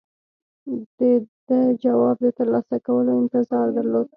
[0.97, 1.09] ده
[1.47, 1.49] د
[1.83, 4.07] جواب د ترلاسه کولو انتظار درلود.